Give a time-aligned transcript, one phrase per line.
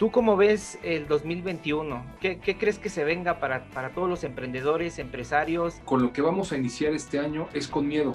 [0.00, 2.02] ¿Tú cómo ves el 2021?
[2.22, 5.74] ¿Qué, crees que se venga para, para, todos los emprendedores, empresarios?
[5.84, 8.14] Con lo que vamos a iniciar este año es con miedo,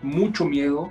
[0.00, 0.90] mucho miedo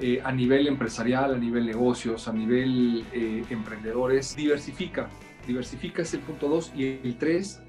[0.00, 4.34] eh, a nivel empresarial, a nivel negocios, a nivel eh, emprendedores.
[4.34, 5.08] Diversifica,
[5.46, 7.62] diversifica es el punto 2 y el 3,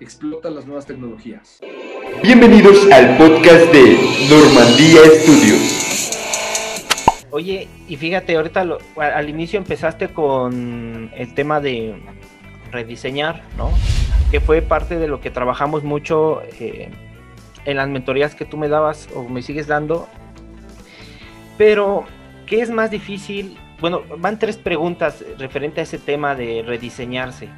[0.00, 1.60] explota las nuevas tecnologías.
[2.24, 5.93] Bienvenidos al podcast de Normandía Studios.
[7.34, 8.64] Oye, y fíjate, ahorita
[8.96, 12.00] al inicio empezaste con el tema de
[12.70, 13.72] rediseñar, ¿no?
[14.30, 16.92] Que fue parte de lo que trabajamos mucho eh,
[17.64, 20.06] en las mentorías que tú me dabas o me sigues dando.
[21.58, 22.04] Pero,
[22.46, 23.58] ¿qué es más difícil?
[23.80, 27.48] Bueno, van tres preguntas referente a ese tema de rediseñarse.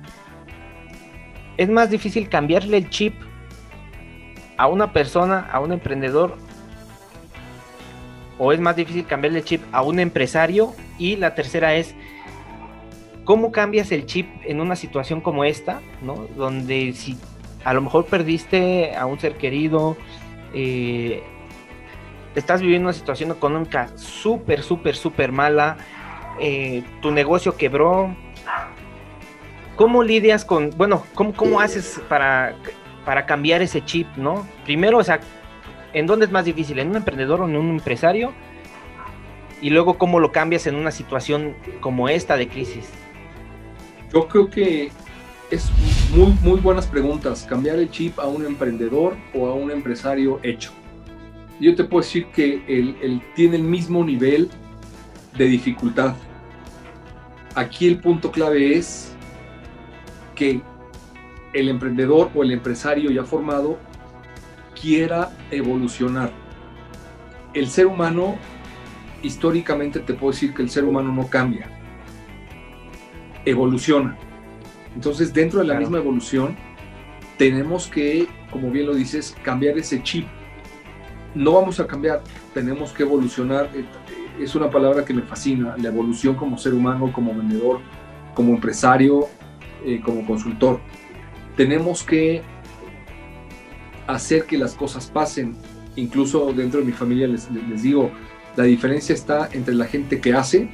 [1.58, 3.14] ¿Es más difícil cambiarle el chip
[4.56, 6.38] a una persona, a un emprendedor,
[8.38, 10.74] o es más difícil cambiarle el chip a un empresario?
[10.98, 11.94] Y la tercera es,
[13.24, 16.26] ¿cómo cambias el chip en una situación como esta, ¿no?
[16.36, 17.18] Donde si
[17.64, 19.96] a lo mejor perdiste a un ser querido,
[20.54, 21.22] eh,
[22.34, 25.76] estás viviendo una situación económica súper, súper, súper mala,
[26.40, 28.14] eh, tu negocio quebró.
[29.74, 32.56] ¿Cómo lidias con, bueno, cómo, cómo haces para,
[33.04, 34.46] para cambiar ese chip, no?
[34.64, 35.20] Primero, o sea,
[35.96, 36.78] ¿en dónde es más difícil?
[36.78, 38.32] ¿En un emprendedor o en un empresario?
[39.62, 42.90] Y luego, ¿cómo lo cambias en una situación como esta de crisis?
[44.12, 44.90] Yo creo que
[45.50, 45.70] es
[46.14, 47.46] muy, muy buenas preguntas.
[47.48, 50.70] Cambiar el chip a un emprendedor o a un empresario hecho.
[51.58, 54.50] Yo te puedo decir que él, tiene el mismo nivel
[55.38, 56.14] de dificultad.
[57.54, 59.14] Aquí el punto clave es
[60.34, 60.60] que
[61.54, 63.78] el emprendedor o el empresario ya formado
[64.80, 66.30] quiera evolucionar.
[67.54, 68.36] El ser humano,
[69.22, 71.68] históricamente te puedo decir que el ser humano no cambia,
[73.44, 74.16] evoluciona.
[74.94, 76.56] Entonces, dentro de la misma evolución,
[77.38, 80.26] tenemos que, como bien lo dices, cambiar ese chip.
[81.34, 82.22] No vamos a cambiar,
[82.54, 83.70] tenemos que evolucionar.
[83.74, 83.84] Eh,
[84.40, 87.80] es una palabra que me fascina, la evolución como ser humano, como vendedor,
[88.34, 89.26] como empresario,
[89.84, 90.80] eh, como consultor.
[91.56, 92.42] Tenemos que
[94.06, 95.56] hacer que las cosas pasen.
[95.96, 97.48] Incluso dentro de mi familia les,
[97.82, 98.10] digo,
[98.56, 100.68] la diferencia está entre la gente que hace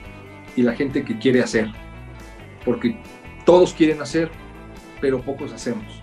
[0.57, 1.71] y la gente que quiere hacer.
[2.65, 2.99] Porque
[3.45, 4.31] todos quieren hacer,
[5.01, 6.01] pero pocos hacemos.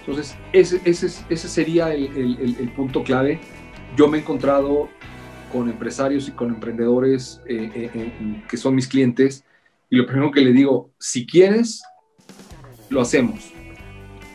[0.00, 3.40] Entonces, ese, ese, ese sería el, punto clave.
[3.96, 4.88] Yo me he encontrado
[5.52, 9.44] con empresarios y con emprendedores eh, eh, eh, que son mis clientes
[9.94, 11.82] y lo primero que le digo, si quieres,
[12.88, 13.52] lo hacemos.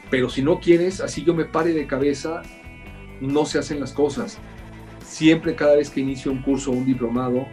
[0.09, 2.41] Pero si no quieres, así yo me pare de cabeza,
[3.21, 4.39] no se hacen las cosas.
[5.03, 7.45] Siempre cada vez que inicio un curso, un diplomado,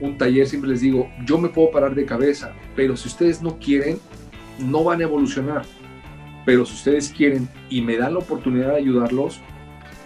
[0.00, 3.58] un taller, siempre les digo, yo me puedo parar de cabeza, pero si ustedes no
[3.58, 3.98] quieren,
[4.58, 5.64] no van a evolucionar.
[6.44, 9.40] Pero si ustedes quieren y me dan la oportunidad de ayudarlos,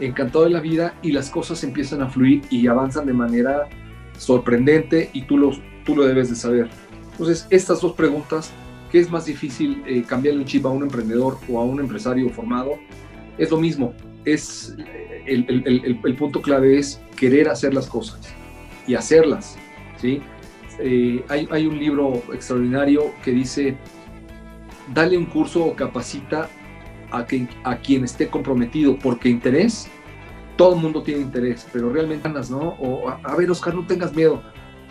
[0.01, 3.69] encantado de la vida y las cosas empiezan a fluir y avanzan de manera
[4.17, 6.69] sorprendente y tú, los, tú lo debes de saber.
[7.13, 8.53] Entonces, estas dos preguntas,
[8.91, 12.29] ¿qué es más difícil eh, cambiarle un chip a un emprendedor o a un empresario
[12.31, 12.79] formado?
[13.37, 13.95] Es lo mismo,
[14.25, 14.77] es
[15.27, 18.35] el, el, punto clave es querer hacer las cosas
[18.87, 19.57] y hacerlas,
[20.01, 20.21] ¿sí?
[20.81, 23.77] Eh, hay, hay un libro extraordinario que dice
[24.95, 26.49] dale un curso o capacita
[27.11, 27.27] a,
[27.65, 29.89] a quien esté comprometido, porque interés,
[30.57, 32.59] todo el mundo tiene interés, pero realmente ganas, ¿no?
[32.81, 34.43] O a, ver, Oscar, no tengas miedo.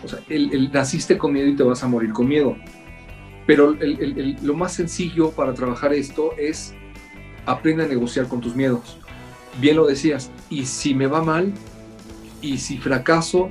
[0.02, 2.56] O sea, el, naciste con miedo y te vas a morir con miedo.
[3.48, 3.74] Pero
[4.42, 6.74] lo más sencillo para trabajar esto es
[7.46, 8.98] aprende a negociar con tus miedos.
[9.58, 11.54] Bien lo decías, y si me va mal,
[12.42, 13.48] y si fracaso,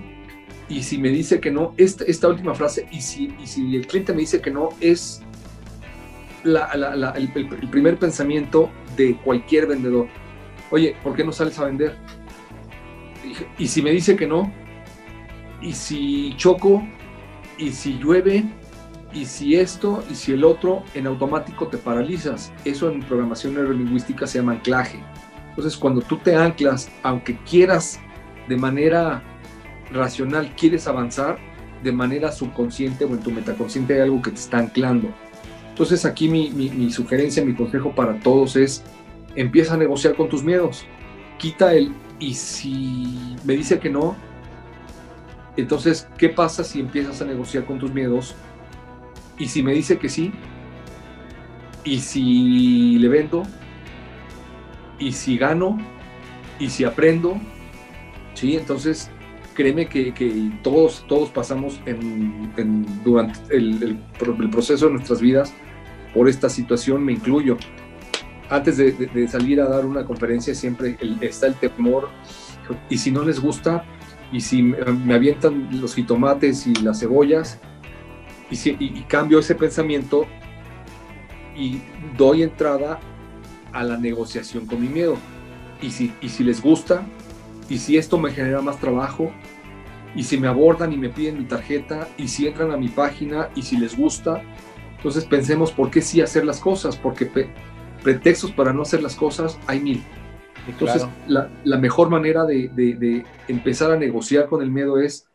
[0.69, 3.87] y si me dice que no, esta, esta última frase, y si, y si el
[3.87, 5.23] cliente me dice que no, es
[6.43, 10.09] el, primer pensamiento de cualquier vendedor.
[10.69, 11.97] Oye, ¿por qué no sales a vender?
[13.57, 14.53] Y, si me dice que no,
[15.59, 16.87] y si choco,
[17.57, 18.45] y si llueve,
[19.13, 22.51] y si esto, y si el otro, en automático te paralizas.
[22.65, 24.99] Eso en programación neurolingüística se llama anclaje.
[25.49, 27.99] Entonces, cuando tú te anclas, aunque quieras
[28.47, 29.23] de manera
[29.91, 31.37] racional, quieres avanzar,
[31.83, 35.09] de manera subconsciente o en tu metaconsciente hay algo que te está anclando.
[35.69, 38.83] Entonces aquí mi, sugerencia, mi consejo para todos es,
[39.35, 40.85] empieza a negociar con tus miedos,
[41.37, 44.15] quita el, y si me dice que no,
[45.55, 48.35] entonces, ¿qué pasa si empiezas a negociar con tus miedos?
[49.37, 50.31] Y si me dice que sí,
[51.83, 53.43] y si le vendo,
[54.99, 55.77] y si gano,
[56.59, 57.39] y si aprendo,
[58.33, 58.57] ¿sí?
[58.57, 59.09] Entonces,
[59.53, 60.13] créeme que,
[60.63, 61.79] todos, todos pasamos
[63.03, 63.99] durante el,
[64.51, 65.53] proceso de nuestras vidas
[66.13, 67.57] por esta situación, me incluyo.
[68.49, 72.09] Antes de, salir a dar una conferencia siempre está el temor,
[72.89, 73.85] y si no les gusta,
[74.31, 77.59] y si me avientan los jitomates y las cebollas,
[78.49, 80.25] y, si, y cambio ese pensamiento
[81.55, 81.81] y
[82.17, 82.99] doy entrada
[83.73, 85.17] a la negociación con mi miedo.
[85.81, 87.05] Y si, y si les gusta,
[87.69, 89.31] y si esto me genera más trabajo,
[90.15, 93.49] y si me abordan y me piden mi tarjeta, y si entran a mi página,
[93.55, 94.41] y si les gusta,
[94.95, 97.29] entonces pensemos por qué sí hacer las cosas, porque
[98.03, 100.03] pretextos para no hacer las cosas hay mil.
[100.67, 105.27] Entonces, la, la, mejor manera de, de, de, empezar a negociar con el miedo es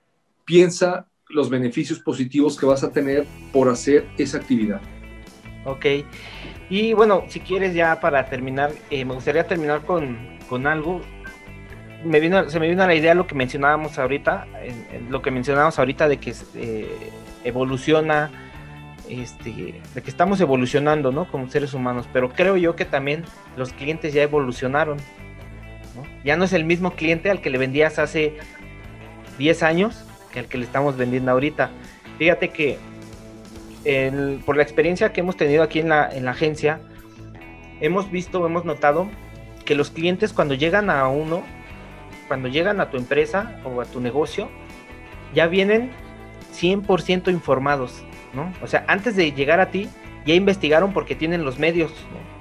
[0.45, 4.81] piensa los beneficios positivos que vas a tener por hacer esa actividad.
[5.65, 5.87] Ok.
[6.69, 11.01] Y bueno, si quieres ya para terminar, eh, me gustaría terminar con, con algo.
[12.05, 14.49] Me vino, se me vino a la idea lo que mencionábamos ahorita,
[15.09, 16.89] lo que mencionábamos ahorita de que eh,
[17.45, 18.31] evoluciona,
[19.09, 21.31] este, de que estamos evolucionando, ¿no?
[21.31, 23.25] Como seres humanos, pero creo yo que también
[23.57, 24.99] los clientes ya evolucionaron,
[26.25, 28.37] Ya no es el mismo cliente al que le vendías hace
[29.39, 31.71] 10 años que al que le estamos vendiendo ahorita.
[32.19, 32.79] Fíjate que
[34.45, 36.81] por la experiencia que hemos tenido aquí en la, en la agencia,
[37.81, 39.09] hemos visto, hemos notado
[39.65, 41.43] que los clientes cuando llegan a uno,
[42.29, 44.51] cuando llegan a tu empresa o a tu negocio,
[45.35, 45.91] ya vienen
[46.55, 48.05] 100% informados,
[48.35, 48.53] ¿no?
[48.63, 49.89] O sea, antes de llegar a ti,
[50.27, 51.93] ya investigaron porque tienen los medios,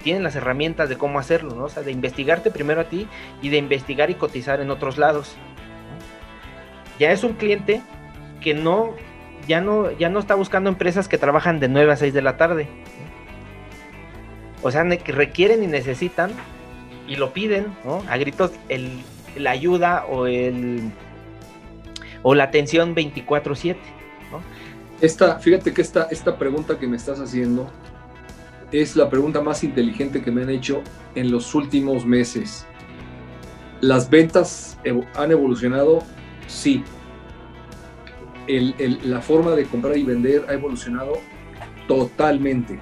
[0.04, 1.66] tienen las herramientas de cómo hacerlo, ¿no?
[1.66, 3.08] O sea, de investigarte primero a ti
[3.42, 5.36] y de investigar y cotizar en otros lados.
[7.01, 7.81] Ya es un cliente
[8.42, 8.94] que no
[9.48, 12.38] ya no, ya no está buscando empresas que trabajan de 9 a 6 de la
[12.38, 12.68] tarde.
[14.62, 16.30] O sea, que requieren y necesitan
[17.07, 18.03] y lo piden, ¿no?
[18.07, 19.01] A gritos el,
[19.36, 20.92] la ayuda o el
[22.21, 23.77] o la atención 24/7,
[24.31, 24.39] ¿no?
[25.01, 27.68] Esta, fíjate que esta, esta pregunta que me estás haciendo
[28.71, 30.83] es la pregunta más inteligente que me han hecho
[31.15, 32.68] en los últimos meses.
[33.80, 34.77] ¿Las ventas
[35.15, 36.03] han evolucionado?
[36.51, 36.83] Sí
[38.48, 41.13] la forma de comprar y vender ha evolucionado
[41.88, 42.80] totalmente.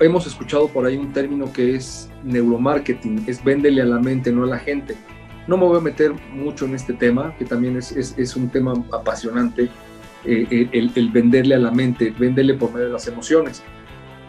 [0.00, 4.44] Hemos escuchado por ahí un término que es neuromarketing, es véndele a la mente, no
[4.44, 4.96] a la gente.
[5.46, 9.68] No me voy a meter mucho en este tema, que también es, un tema apasionante,
[10.24, 13.62] eh, el, el, venderle a la mente, venderle por medio de las emociones.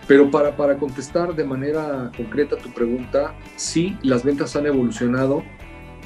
[0.07, 5.43] Pero para, para contestar de manera concreta tu pregunta, sí, las ventas han evolucionado,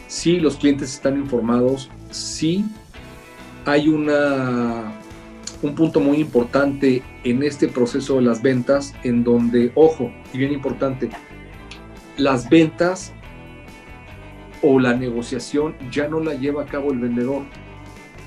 [0.09, 2.65] sí, los clientes están informados, sí,
[3.65, 4.91] hay una,
[5.61, 10.51] un punto muy importante en este proceso de las ventas en donde, ojo, y bien
[10.51, 11.09] importante,
[12.17, 13.13] las ventas
[14.61, 17.43] o la negociación ya no la lleva a cabo el vendedor.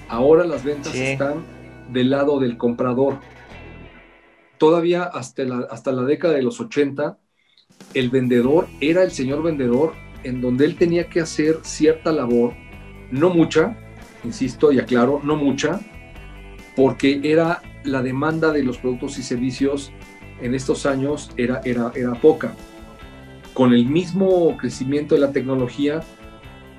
[0.09, 1.45] Ahora las ventas están
[1.91, 3.19] del lado del comprador.
[4.57, 7.19] Todavía hasta la, hasta la década de los 80,
[7.95, 12.55] el vendedor era el señor vendedor en donde él tenía que hacer cierta labor,
[13.11, 13.77] no mucha,
[14.25, 15.81] insisto y aclaro, no mucha,
[16.77, 19.93] porque era la demanda de los productos y servicios
[20.41, 22.55] en estos años era, era, era poca.
[23.55, 26.03] Con el mismo crecimiento de la tecnología,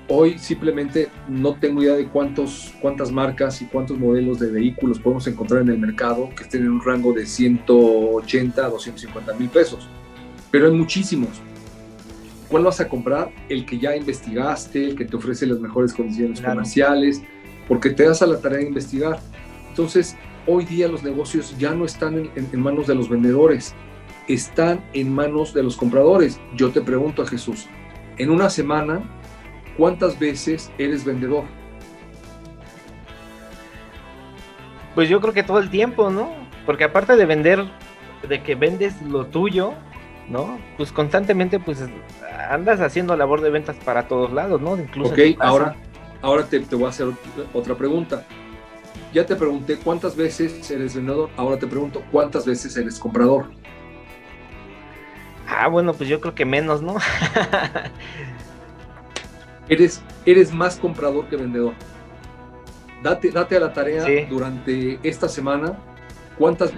[0.08, 5.26] hoy simplemente no tengo idea de cuántos, cuántas marcas y cuántos modelos de vehículos podemos
[5.26, 9.88] encontrar en el mercado que estén en un rango de 180 a 250 mil pesos.
[10.50, 11.40] Pero hay muchísimos.
[12.48, 13.30] ¿Cuál vas a comprar?
[13.48, 17.22] El que ya investigaste, el que te ofrece las mejores condiciones comerciales,
[17.68, 19.18] porque te das a la tarea de investigar.
[19.68, 23.74] Entonces, hoy día los negocios ya no están en, manos de los vendedores,
[24.28, 26.40] están en manos de los compradores.
[26.54, 27.66] Yo te pregunto a Jesús,
[28.18, 29.02] en una semana,
[29.76, 31.44] ¿cuántas veces eres vendedor?
[34.94, 36.30] Pues yo creo que todo el tiempo, ¿no?
[36.66, 37.64] Porque aparte de vender,
[38.28, 39.74] de que vendes lo tuyo,
[40.28, 40.58] ¿no?
[40.76, 41.84] Pues constantemente pues
[42.48, 44.76] andas haciendo labor de ventas para todos lados, ¿no?
[44.76, 45.76] Incluso ok, ahora
[46.24, 47.08] Ahora te, voy a hacer
[47.52, 48.24] otra pregunta.
[49.12, 53.50] Ya te pregunté cuántas veces eres vendedor, ahora te pregunto cuántas veces eres comprador.
[55.46, 56.96] Ah, bueno, pues yo creo que menos, ¿no?
[59.68, 61.74] eres, eres más comprador que vendedor.
[63.02, 65.76] Date, date a la tarea durante esta semana,
[66.38, 66.72] cuántas,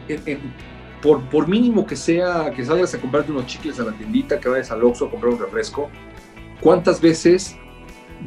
[1.02, 4.70] por, mínimo que sea que salgas a comprarte unos chicles a la tiendita, que vayas
[4.70, 5.90] al Oxxo a comprar un refresco,
[6.60, 7.56] ¿cuántas veces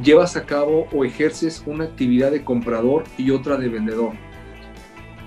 [0.02, 4.12] llevas a cabo o ejerces una actividad de comprador y otra de vendedor.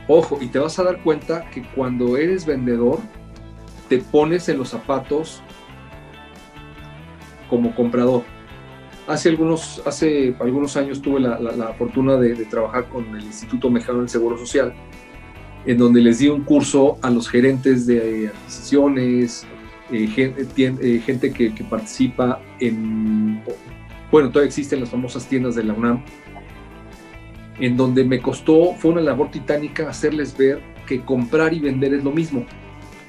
[0.08, 3.00] Ojo, y te vas a dar cuenta que cuando eres vendedor,
[3.88, 5.42] te pones en los zapatos
[7.50, 8.24] como comprador.
[9.08, 14.10] Hace algunos, hace algunos años tuve la, fortuna de, trabajar con el Instituto Mexicano del
[14.10, 14.74] Seguro Social,
[15.66, 19.46] en donde les di un curso a los gerentes de adquisiciones,
[19.92, 23.42] eh, eh, gente, que, que, participa en,
[24.12, 26.04] bueno, todavía existen las famosas tiendas de la UNAM,
[27.60, 32.04] en donde me costó, fue una labor titánica hacerles ver que comprar y vender es
[32.04, 32.46] lo mismo.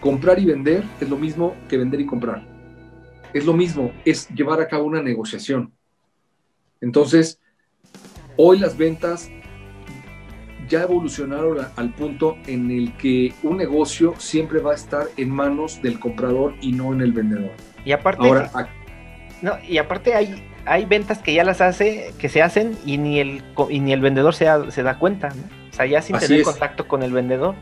[0.00, 2.46] Comprar y vender es lo mismo que vender y comprar.
[3.32, 5.72] Es lo mismo, es llevar a cabo una negociación.
[6.80, 7.40] Entonces,
[8.36, 9.30] hoy las ventas
[10.68, 15.80] ya evolucionaron al punto en el que un negocio siempre va a estar en manos
[15.82, 17.52] del comprador y no en el vendedor.
[17.84, 18.28] Y aparte,
[19.42, 23.20] no, y aparte hay, hay ventas que ya las hace, que se hacen y ni
[23.20, 25.28] el, ni el vendedor se, se da cuenta,
[25.70, 27.54] O sea, ya sin tener contacto con el vendedor.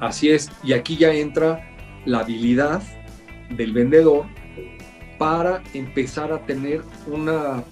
[0.00, 1.68] Así es, y aquí ya entra
[2.04, 2.82] la habilidad
[3.50, 4.26] del vendedor
[5.18, 7.62] para empezar a tener una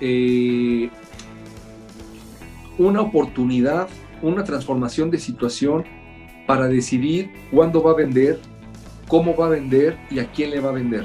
[0.00, 0.90] eh,
[2.78, 3.88] una oportunidad,
[4.22, 5.84] una transformación de situación
[6.46, 8.40] para decidir cuándo va a vender,
[9.08, 11.04] cómo va a vender y a quién le va a vender.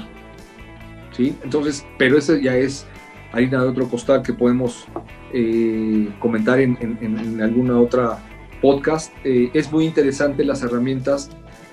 [1.12, 1.34] ¿Sí?
[1.42, 2.86] Entonces, pero ese ya es
[3.32, 4.86] harina de otro costal que podemos
[5.32, 8.18] eh, comentar en, alguna otra
[8.62, 9.12] podcast.
[9.24, 11.30] Eh, es muy interesante las herramientas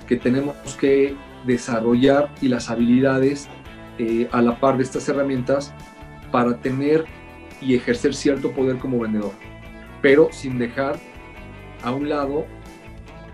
[0.08, 3.48] que tenemos que desarrollar y las habilidades
[4.32, 5.74] a la par de estas herramientas
[6.32, 7.06] para tener
[7.62, 9.32] y ejercer cierto poder como vendedor,
[10.06, 11.00] pero sin dejar
[11.82, 12.46] a un lado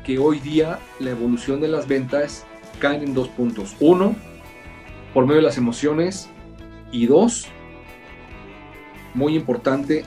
[0.06, 2.46] que hoy día la evolución de las ventas
[2.80, 3.76] caen en dos puntos.
[3.82, 4.16] Uno,
[5.14, 6.30] por medio de las emociones
[6.90, 7.50] y dos,
[9.14, 10.06] muy importante,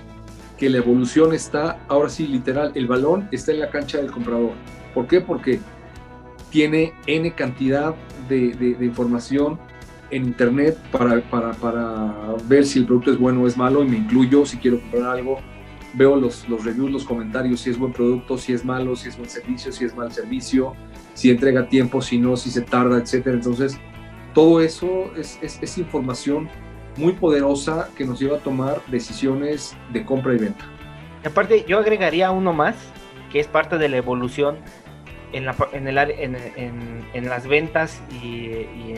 [0.57, 4.53] que la evolución está, ahora sí, literal, el balón está en la cancha del comprador.
[4.95, 5.21] ¿Por qué?
[5.21, 5.61] Porque
[6.49, 7.95] tiene N cantidad
[8.27, 9.59] de, información
[10.11, 12.15] en internet para, para, para,
[12.49, 15.19] ver si el producto es bueno o es malo y me incluyo si quiero comprar
[15.19, 15.54] algo.
[15.95, 19.17] Veo los, los reviews, los comentarios, si es buen producto, si es malo, si es
[19.17, 20.75] buen servicio, si es mal servicio,
[21.15, 23.27] si entrega tiempo, si no, si se tarda, etc.
[23.29, 23.79] Entonces,
[24.35, 26.49] todo eso es, es, es información
[26.97, 30.65] muy poderosa que nos lleva a tomar decisiones de compra y venta.
[31.23, 32.75] Y aparte, yo agregaría uno más,
[33.31, 34.59] que es parte de la evolución
[35.33, 38.95] en, la, en, el, en, en, en las ventas y, y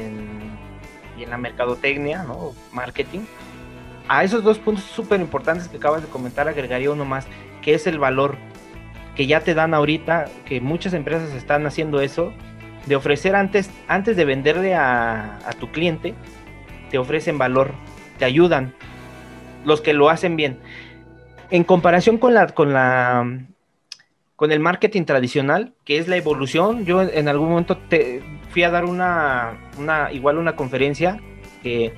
[1.16, 2.52] y en la mercadotecnia, ¿no?
[2.72, 3.20] Marketing.
[4.08, 7.26] A esos dos puntos súper importantes que acabas de comentar agregaría uno más,
[7.62, 8.36] que es el valor
[9.16, 12.32] que ya te dan ahorita, que muchas empresas están haciendo eso,
[12.86, 16.14] de ofrecer antes, antes de venderle a, a tu cliente,
[16.90, 17.72] te ofrecen valor,
[18.18, 18.74] te ayudan,
[19.64, 20.58] los que lo hacen bien.
[21.50, 23.26] En comparación con la, con la
[24.36, 26.84] con el marketing tradicional, que es la evolución.
[26.84, 31.18] Yo en algún momento te fui a dar una, una igual una conferencia
[31.62, 31.94] que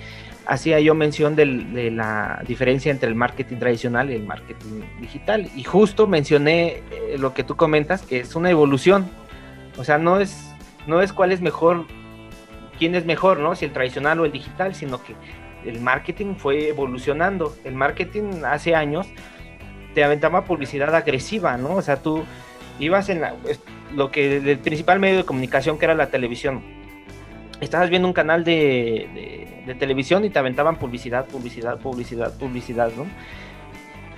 [0.49, 5.51] hacía yo mención de la diferencia entre el marketing tradicional y el marketing digital.
[5.55, 9.07] Y justo mencioné eh, lo que tú comentas, que es una evolución.
[9.77, 10.51] O sea, no es,
[10.87, 11.85] no es cuál es mejor,
[12.79, 13.55] quién es mejor, ¿no?
[13.55, 15.15] Si el tradicional o el digital, sino que
[15.67, 17.55] el marketing fue evolucionando.
[17.65, 19.07] El marketing hace años
[19.95, 21.75] te aventaba publicidad agresiva, ¿no?
[21.75, 22.25] O sea, tú
[22.81, 23.21] ibas en
[23.95, 26.78] lo que el principal medio de comunicación que era la televisión.
[27.61, 33.07] Estabas viendo un canal de, de, televisión y te aventaban publicidad, publicidad, publicidad, publicidad, ¿no?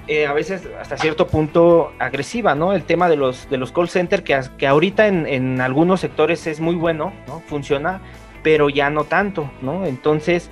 [0.07, 2.73] Eh, a veces hasta cierto punto agresiva, ¿no?
[2.73, 6.47] El tema de los, de los call centers, que, que ahorita en, en algunos sectores
[6.47, 7.41] es muy bueno, ¿no?
[7.41, 8.01] Funciona,
[8.43, 9.87] pero ya no tanto, ¿no?
[9.87, 10.51] Entonces,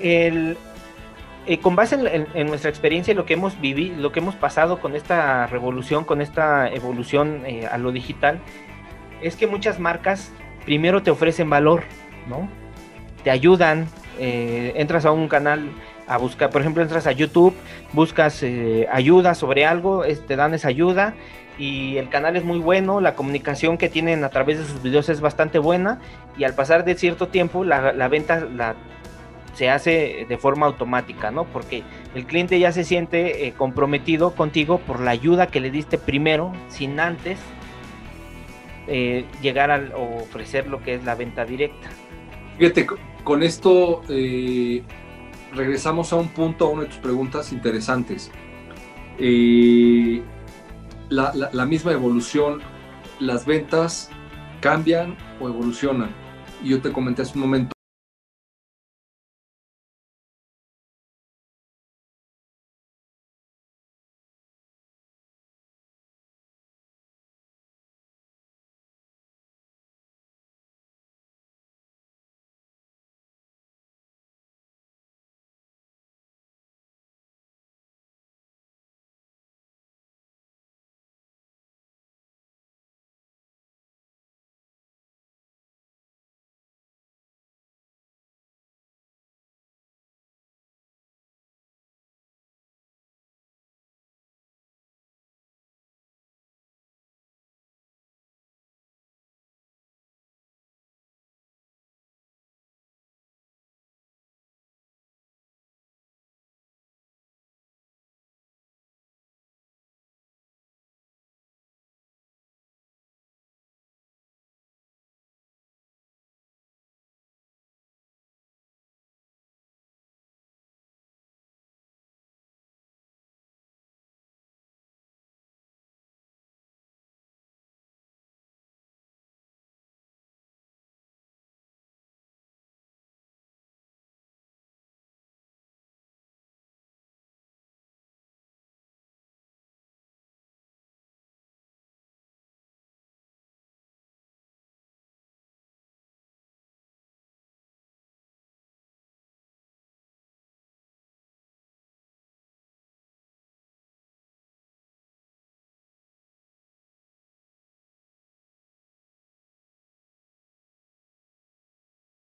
[0.00, 0.56] el,
[1.46, 4.80] eh, con base en, nuestra experiencia y lo que hemos vivido, lo que hemos pasado
[4.80, 8.40] con esta revolución, con esta evolución eh, a lo digital,
[9.20, 10.32] es que muchas marcas
[10.64, 11.84] primero te ofrecen valor,
[12.28, 12.48] ¿no?
[13.22, 13.86] Te ayudan,
[14.18, 15.70] eh, entras a un canal
[16.06, 17.54] a buscar, por ejemplo, entras a YouTube,
[17.92, 18.44] buscas
[18.92, 21.14] ayuda sobre algo, te dan esa ayuda
[21.58, 25.08] y el canal es muy bueno, la comunicación que tienen a través de sus videos
[25.08, 26.00] es bastante buena
[26.36, 28.46] y al pasar de cierto tiempo la, la venta
[29.54, 31.44] se hace de forma automática, ¿no?
[31.44, 31.82] Porque
[32.14, 36.52] el cliente ya se siente eh, comprometido contigo por la ayuda que le diste primero,
[36.68, 37.38] sin antes
[38.86, 41.88] eh, llegar a ofrecer lo que es la venta directa.
[42.58, 42.86] Fíjate,
[43.24, 44.82] con esto eh,
[45.52, 48.30] regresamos a un punto, a una de tus preguntas interesantes.
[51.10, 52.60] La, la misma evolución,
[53.20, 54.10] las ventas
[54.60, 56.10] cambian o evolucionan.
[56.62, 57.73] Y yo te comenté hace un momento